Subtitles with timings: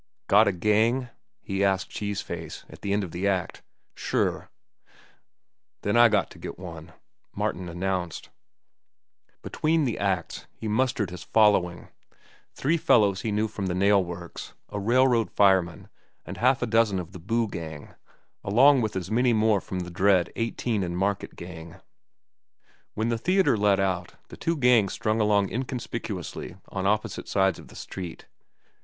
[0.25, 1.09] "Got a gang?"
[1.43, 3.61] he asked Cheese Face, at the end of the act.
[3.93, 4.49] "Sure."
[5.83, 6.93] "Then I got to get one,"
[7.35, 8.29] Martin announced.
[9.43, 14.79] Between the acts he mustered his following—three fellows he knew from the nail works, a
[14.79, 15.87] railroad fireman,
[16.25, 17.89] and half a dozen of the Boo Gang,
[18.43, 21.75] along with as many more from the dread Eighteen and Market Gang.
[22.95, 27.67] When the theatre let out, the two gangs strung along inconspicuously on opposite sides of
[27.67, 28.25] the street.